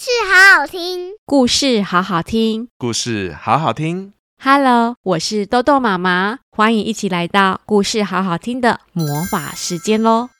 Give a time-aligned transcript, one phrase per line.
[0.00, 4.14] 事好好听，故事好好听，故事好好听。
[4.42, 10.30] Hello，我是豆豆妈妈，欢迎一起来到故事好好听的魔法时间喽！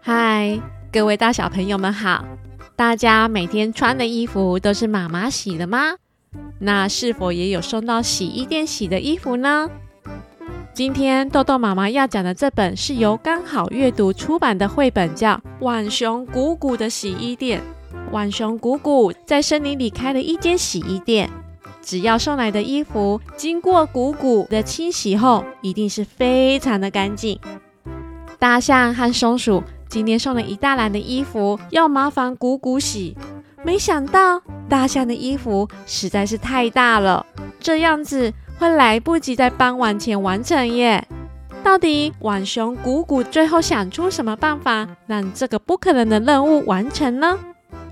[0.00, 0.58] 嗨，
[0.90, 2.24] 各位大小朋友们好！
[2.74, 5.96] 大家每天穿的衣服都是妈妈洗的吗？
[6.60, 9.68] 那是否也有送到洗衣店洗的衣服呢？
[10.72, 17.60] 今天豆豆妈妈要讲的这本是由刚好阅读出版的绘本，叫《浣熊鼓鼓的洗衣店》。
[18.10, 21.30] 浣熊鼓鼓在森林里开了一间洗衣店，
[21.82, 27.38] 只要送来的衣服经过鼓鼓的清洗后，一定是非常的干净。
[28.38, 33.16] 大象和松鼠今天送了一大篮的衣服，要麻烦鼓鼓洗，
[33.62, 37.26] 没想到大象的衣服实在是太大了，
[37.58, 38.32] 这样子。
[38.56, 41.04] 会来不及在傍晚前完成耶！
[41.64, 47.36] 到底浣熊鼓鼓最后想出什么办法，让这个不可能的任务完成呢？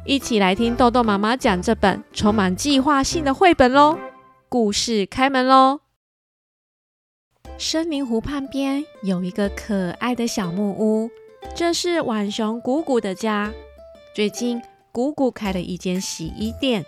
[0.05, 3.96] 一起来听豆豆妈妈讲这本充满计划性的绘本喽！
[4.49, 5.79] 故事开门喽！
[7.57, 11.09] 森林湖畔边有一个可爱的小木屋，
[11.54, 13.52] 这是浣熊鼓鼓的家。
[14.13, 14.60] 最近，
[14.91, 16.85] 鼓鼓开了一间洗衣店。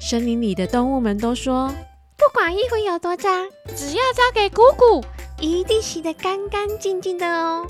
[0.00, 1.72] 森林里的动物们都说。
[2.16, 5.04] 不管衣服有多脏，只要交给鼓鼓，
[5.40, 7.64] 一定洗得干干净净的哦。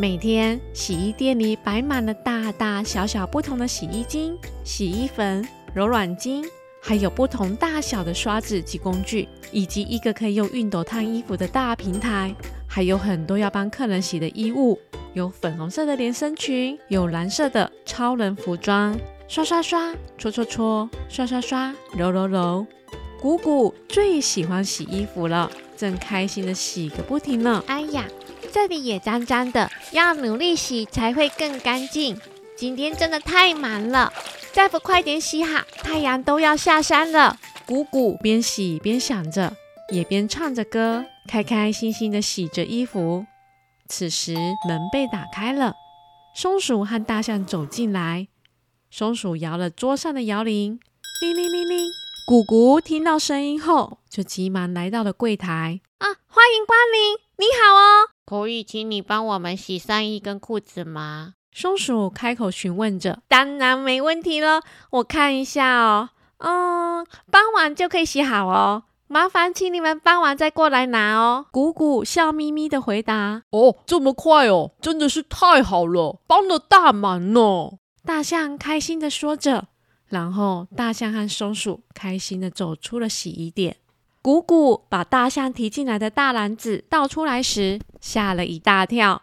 [0.00, 4.34] 每天洗衣店里摆满了大大小小不同的洗衣精、
[4.64, 6.42] 洗衣粉、柔软精，
[6.80, 12.34] 还有不同大小的刷子及工具，以及一个可以用熨斗烫衣服的大平台，
[12.66, 14.78] 还有很多要帮客人洗的衣物，
[15.12, 22.66] 有粉红色的连身裙，有蓝色的超人服装，刷刷刷，搓搓搓，刷刷刷，揉揉揉。
[23.20, 27.62] 姑姑最喜欢洗衣服了，正开心的洗个不停呢。
[27.66, 28.06] 哎呀，
[28.52, 32.20] 这里也脏脏的，要努力洗才会更干净。
[32.56, 34.12] 今天真的太忙了，
[34.52, 37.38] 再不快点洗好，太阳都要下山了。
[37.66, 39.56] 姑姑边洗边想着，
[39.92, 43.24] 也边唱着歌，开开心心的洗着衣服。
[43.88, 44.34] 此时
[44.68, 45.74] 门被打开了，
[46.34, 48.28] 松鼠和大象走进来。
[48.90, 50.80] 松鼠摇了桌上的摇铃，
[51.22, 51.88] 铃铃铃铃。
[52.26, 55.80] 姑姑听到声音后，就急忙来到了柜台。
[55.98, 57.16] 啊，欢迎光临！
[57.36, 61.34] 你好哦，可以请你帮我们洗上衣跟裤子吗？
[61.52, 63.18] 松鼠开口询问着。
[63.26, 66.10] 当然没问题了，我看一下哦。
[66.38, 68.84] 嗯，傍晚就可以洗好哦。
[69.08, 71.46] 麻烦请你们傍晚再过来拿哦。
[71.50, 73.42] 鼓鼓笑眯眯的回答。
[73.50, 77.72] 哦，这么快哦，真的是太好了，帮了大忙呢。
[78.04, 79.66] 大象开心的说着。
[80.06, 83.78] 然后，大象和松鼠开心的走出了洗衣店。
[84.22, 89.22] 鼓鼓把大象提进来的大篮子倒出来时，吓了一大跳，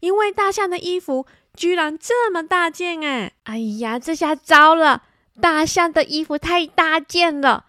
[0.00, 3.00] 因为大象的衣服居然这么大件！
[3.02, 5.04] 哎，哎呀，这下糟了！
[5.40, 7.66] 大象的衣服太大件了，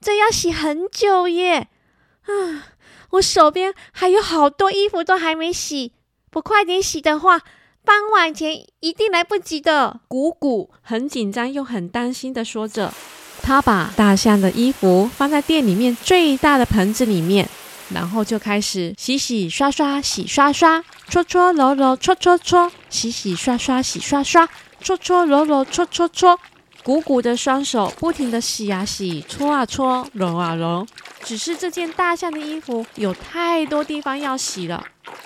[0.00, 1.68] 这要洗很久耶！
[2.22, 2.72] 啊，
[3.10, 5.92] 我手边还有好多衣服都还没洗，
[6.30, 7.42] 不快点洗的话，
[7.84, 10.00] 傍晚前一定来不及的。
[10.08, 12.92] 鼓鼓很紧张又很担心地说着，
[13.46, 17.48] 他把大象的衣服放在店里面最大的盆子里面，
[17.94, 24.48] 然后就开始洗洗刷刷，洗刷刷，搓搓揉揉，搓搓搓，洗洗刷刷，洗刷刷，
[24.80, 26.36] 搓搓揉揉，搓搓搓。
[26.82, 30.84] 鼓鼓的双手不停地洗啊洗，搓啊搓，揉啊揉。
[31.22, 34.84] 只是这件大象的衣服有太多地方要洗了，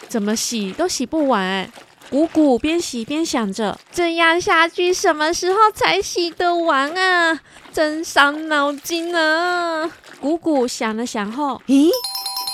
[0.08, 1.70] 怎么洗都洗不完。
[2.10, 7.40] 鼓鼓边洗边想着，这样下去什么时候才洗得完啊？
[7.80, 9.90] 真伤脑筋啊！
[10.20, 11.88] 姑姑想了想后，咦，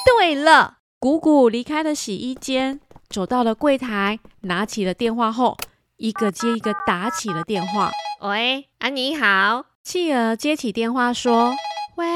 [0.06, 2.78] 对了，姑姑离开了洗衣间，
[3.10, 5.56] 走到了柜台，拿起了电话后，
[5.97, 7.91] 一个接一个打起了电话。
[8.20, 9.64] 喂，啊，你好。
[9.82, 11.53] 企鹅接起电话说
[11.98, 12.06] ：“喂，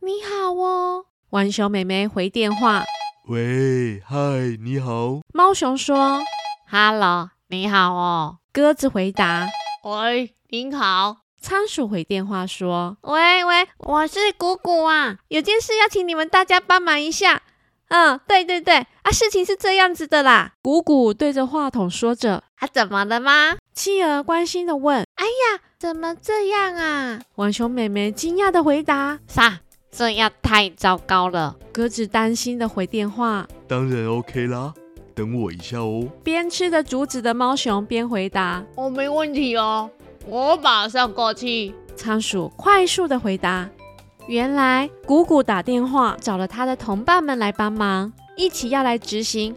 [0.00, 2.82] 你好哦。”浣熊妹妹回电话
[3.28, 4.16] ：“喂，嗨，
[4.62, 6.22] 你好。”猫熊说。
[6.66, 8.38] 哈喽，你好哦。
[8.54, 9.48] 鸽子回答
[9.84, 17.42] ：“喂，您好。”仓鼠回电话说：“喂喂，我是鼓鼓啊，有件事要请你们大家帮忙一下。
[17.88, 29.60] 嗯，对对对，啊，事情是这样子的啦。”鼓鼓对着话筒说着：“啊，怎么了吗？”妻儿关心的问：“哎呀，怎么这样啊？”浣熊妹妹惊讶的回答：“啥？
[29.90, 34.72] 这样太糟糕了。”鸽子担心的回电话：“当然 OK 啦。”
[35.14, 36.08] 等我一下哦。
[36.24, 39.90] 边吃着竹子的猫熊边回答：“我、哦、没问题哦，
[40.26, 43.68] 我马上过去。”仓鼠快速的回答
[44.26, 49.54] ：“原来鼓鼓打电话找了他的同伴们来帮忙，一起要来执行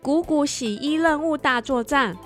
[0.00, 2.16] 鼓鼓洗衣任务大作战。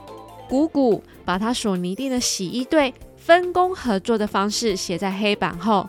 [0.49, 5.89] 鼓鼓把他所拟定的洗衣队分工合作的方式写在黑板后，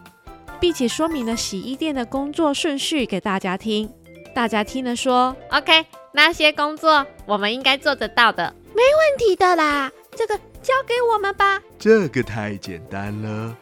[0.60, 3.92] 并且说明了洗衣店的工作顺序给大家听。
[4.34, 9.92] 大家听了说：“OK，那些工作我们应该做得到的，没问题的啦。
[10.15, 11.62] 这个交给我们吧。
[11.77, 13.56] 这个太简单了，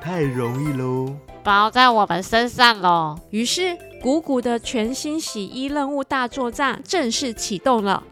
[0.00, 8.02] 太容易喽，包在我们身上喽。”于是，鼓鼓的全新洗衣任务大作战正式启动了。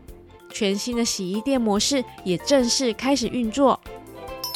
[0.50, 3.80] 全新的洗衣店模式也正式开始运作。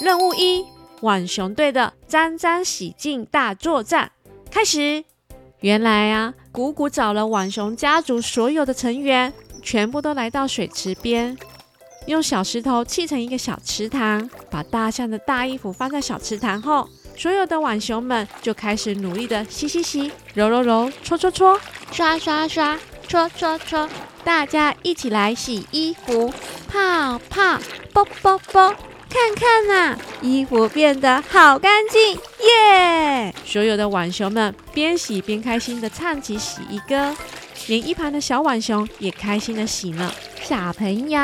[0.01, 0.65] 任务一：
[1.01, 4.13] 浣熊队的沾沾洗净大作战
[4.51, 5.05] 开始。
[5.61, 11.37] 原来啊，鼓鼓找了浣熊家族所有的成员，全部都来到水池边，
[12.09, 21.61] 用小石头砌成一个小池塘，把大象的大衣服放在小池塘后，所有的浣熊们就开始努力的洗洗洗、揉揉揉、搓搓搓、
[21.93, 23.87] 刷刷刷、搓搓搓。
[24.25, 26.33] 大家一起来洗衣服，
[26.67, 27.59] 泡泡，
[27.93, 28.71] 啵啵啵，
[29.11, 33.35] 看看呐、啊，衣服变得好干净，耶！
[33.45, 37.15] 所有的浣熊们边洗边开心地唱起洗衣歌，
[37.67, 40.11] 连一旁的小浣熊也开心地洗呢。
[40.49, 41.21] 小朋友，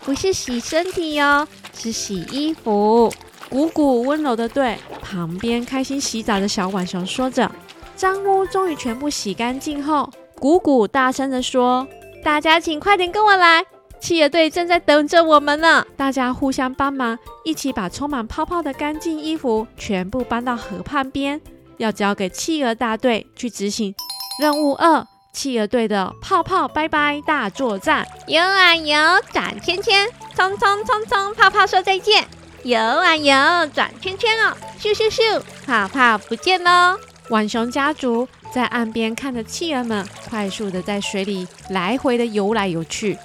[0.00, 1.46] 不是洗身体哦，
[1.78, 3.08] 是洗衣服。
[3.48, 7.48] 鼓鼓温柔地对旁边开心洗澡的小浣熊说着。
[7.94, 10.10] 脏污终于全部洗干净后，
[10.40, 11.86] 鼓鼓大声地说。
[12.24, 13.64] 大家请快点跟我来，
[14.00, 15.86] 企鹅队正在等着我们呢。
[15.96, 21.40] 大家互相帮忙，一起把充满泡泡的干净衣服全部搬到河畔边，
[21.76, 23.94] 要交给企鹅大队去执行
[24.40, 28.06] 任务二：企鹅队的泡泡拜拜大作战。
[28.28, 32.24] 游啊游，转圈圈，冲冲冲冲，泡泡说再见。
[32.62, 36.96] 游啊游，转圈圈哦，咻咻咻，泡泡不见喽。
[37.28, 43.18] 浣熊家族在岸边看着企鹅们快速的在水里来回的游来游去，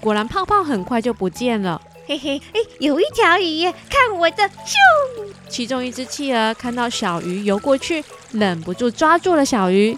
[0.00, 1.80] 果然泡泡很快就不见了。
[2.06, 4.42] 嘿嘿，哎，有一条鱼耶，看我的！
[4.48, 4.74] 咻！
[5.48, 8.02] 其中一只企鹅看到小鱼游过去，
[8.32, 9.96] 忍不住抓住了小鱼。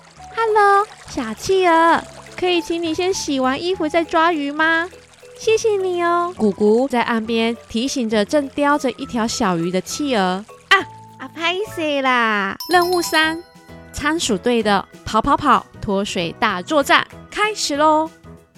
[0.57, 2.01] Hello，小企鹅，
[2.39, 4.89] 可以请你先洗完衣服再抓鱼吗？
[5.37, 6.33] 谢谢你哦。
[6.37, 10.45] 姑姑在岸边提醒着正叼着一条小鱼的企鹅。
[10.69, 10.79] 啊
[11.19, 12.55] 啊拍谢啦！
[12.71, 13.43] 任务三，
[13.93, 18.09] 仓鼠队的跑跑跑脱水大作战开始喽！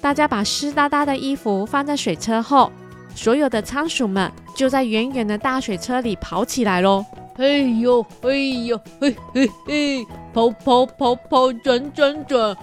[0.02, 2.70] 大家把湿哒哒的衣服放在水车后，
[3.14, 7.06] 所有的仓鼠们就在远远的大水车里跑起来喽！
[7.34, 12.54] 嘿呦嘿呦嘿嘿嘿，跑跑跑跑转转转。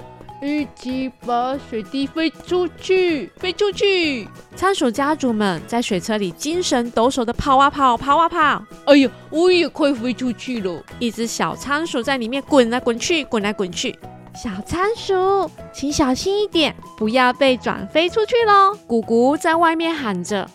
[0.43, 4.27] 一起把水滴飞出去，飞出去！
[4.55, 8.63] 仓鼠家族们在水车里精神抖擞的跑啊跑，跑啊跑。
[8.85, 10.83] 哎呀，我也快飞出去了！
[10.99, 13.97] 一只小仓鼠在里面滚来滚去，滚来滚去。
[14.35, 18.77] 小仓鼠，请小心一点，不要被转飞出去喽！
[18.87, 20.47] 咕咕在外面喊着。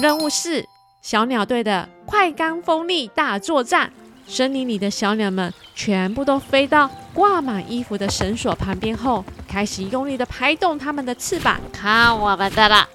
[0.00, 0.64] 任务是：
[1.02, 3.92] 小鸟队的快干风力大作战。
[4.28, 5.52] 森林里的小鸟们
[5.82, 11.58] 全部都飞到挂满衣服的绳索旁边后，开始用力的拍动它们的翅膀。
[11.72, 12.86] 看我们的了，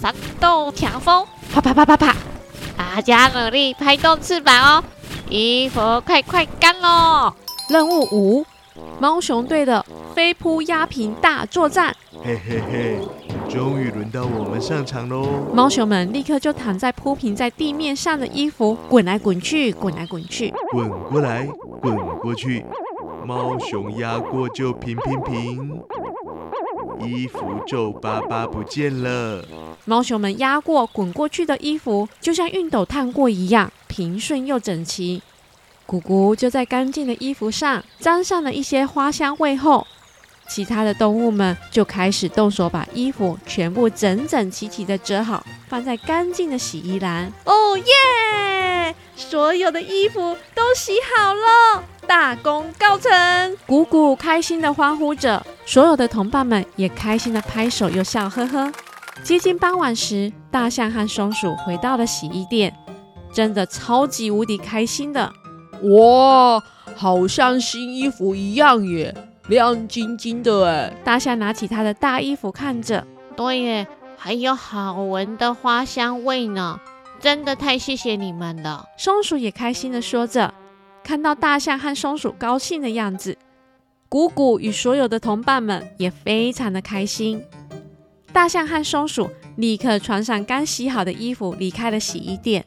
[0.00, 2.16] 闪动强风，啪啪啪啪啪！
[2.78, 4.84] 大家努力拍动翅膀哦，
[5.28, 7.34] 衣服快快干喽！
[7.68, 8.46] 任务五：
[8.98, 9.84] 猫熊队的
[10.14, 11.94] 飞扑压平大作战。
[12.24, 12.98] 嘿嘿嘿，
[13.48, 15.26] 终于轮到我们上场喽！
[15.54, 21.48] 猫熊们立刻就躺在铺平在地面上的衣服，滚来滚去，滚来滚去，滚过来，
[21.80, 22.64] 滚过去。
[23.24, 25.80] 猫熊压过就平平平，
[27.00, 29.42] 衣服皱巴巴不见了。
[29.86, 35.22] 猫熊们压过、滚过去的衣服，就像熨斗烫过一样平顺又整齐。
[35.86, 39.86] 咕咕就在干净的衣服上沾上了一些花香味后，
[40.48, 47.30] 其他的动物们就开始动手把衣服全部整整齐齐的折好，放在干净的洗衣篮。
[47.44, 48.94] 哦耶！
[49.14, 51.84] 所有的衣服都洗好了。
[52.06, 53.56] 大功告成！
[53.66, 58.72] 鼓鼓开心地欢呼着，所有的同伴们也开心地拍手又笑呵呵。
[59.22, 62.74] 接近傍晚时，大象和松鼠回到了洗衣店，
[63.30, 65.30] 真的超级无敌开心的。
[65.82, 66.62] 哇，
[66.96, 69.14] 好像新衣服一样耶，
[69.48, 70.92] 亮晶晶的哎！
[71.02, 73.86] 大象拿起他的大衣服看着，对耶，
[74.16, 76.78] 还有好闻的花香味呢，
[77.18, 78.84] 真的太谢谢你们了。
[78.98, 80.52] 松鼠也开心地说着。
[81.02, 83.38] 看到大象和松鼠高兴的样子，
[84.10, 87.42] 鼓鼓与所有的同伴们也非常的开心。
[88.30, 92.66] 大象和松鼠立刻穿上刚洗好的衣服，离开了洗衣店。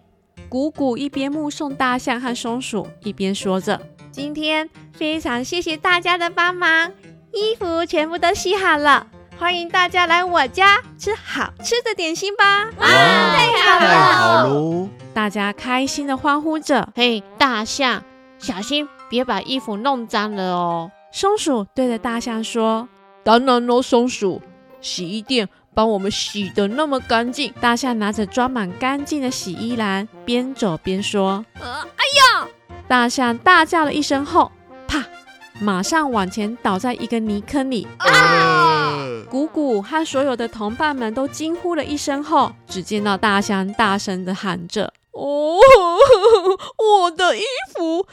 [0.50, 3.79] 鼓鼓一边目送大象和松鼠，一边说着
[4.11, 6.91] ：“今天非常谢谢大家的帮忙，
[7.31, 9.07] 衣服全部都洗好了，
[9.39, 12.65] 欢迎大家来我家吃好吃的点心吧！
[12.77, 14.89] 哇，太好了，太好喽！
[15.13, 16.89] 大家开心的欢呼着。
[16.93, 18.03] 嘿，大象，
[18.37, 20.91] 小心别把衣服弄脏了哦。
[21.13, 22.89] 松鼠对着大象说
[23.23, 24.41] ：“当然喽，松鼠，
[24.81, 32.03] 洗衣店帮我们洗得那么干净。”大象拿着装满干净的洗衣篮，边走边说：“呃，哎
[32.39, 32.47] 呀！”
[32.91, 34.51] 大象大叫了一声后，
[34.86, 35.01] 啪，
[35.62, 37.88] 马上往前倒在一个泥坑里。
[38.00, 38.98] 啊！
[39.29, 44.91] 鼓鼓和所有的同伴们都惊呼了一声后，只见到大象大声的喊着。
[45.13, 45.55] 哦，
[47.05, 47.43] 我的衣
[47.74, 48.05] 服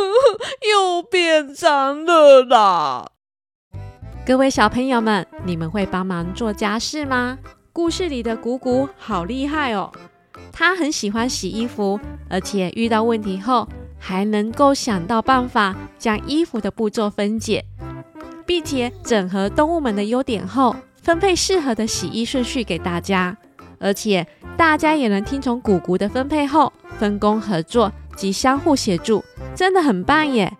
[0.72, 3.10] 又变脏了啦！
[4.24, 7.38] 各位小朋友们，你们会帮忙做家事吗？
[7.74, 9.92] 故事里的鼓鼓好厉害哦，
[10.50, 12.00] 他很喜欢洗衣服，
[12.30, 13.68] 而且遇到问题后
[14.06, 17.64] 还能够想到办法将衣服的步骤分解，
[18.44, 23.34] 并且整合动物们的优点后，分配适合的洗衣顺序给大家。
[23.78, 24.26] 而且
[24.58, 30.54] 大家也能听从鼓鼓的分配后，分工合作及相互协助，真的很棒耶！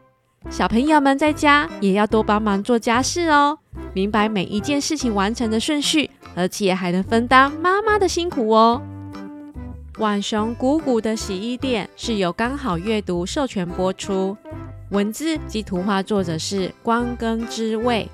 [0.48, 3.58] 小朋友们在家也要多帮忙做家事哦，
[3.92, 8.80] 明白每一件事情完成的顺序，而且还能分担妈妈的辛苦哦。
[9.98, 14.36] 晚熊鼓鼓的洗衣店是由刚好阅读授权播出，
[14.90, 18.08] 文字及图画作者是光耕之味，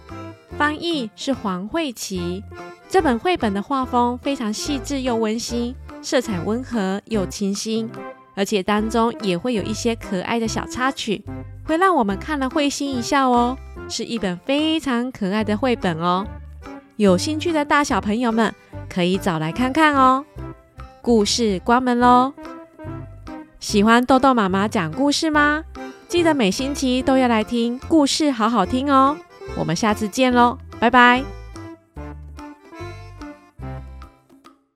[0.59, 2.45] 翻译是黄慧琪。
[2.87, 7.89] 这本绘本的画风非常细致又温馨，色彩温和又清新，
[8.35, 11.25] 而且当中也会有一些可爱的小插曲，
[11.65, 13.57] 会让我们看了会心一笑哦。
[13.89, 16.27] 是一本非常可爱的绘本哦，
[16.97, 18.55] 有兴趣的大小朋友们
[18.87, 20.23] 可以找来看看哦。
[21.03, 22.33] 故事关门喽！
[23.59, 25.65] 喜欢豆豆妈妈讲故事吗？
[26.09, 29.17] 记得每星期都要来听故事，好好听哦。
[29.57, 31.40] 我们下次见喽，拜拜。